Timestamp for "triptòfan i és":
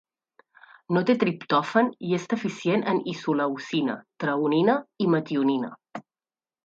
1.23-2.25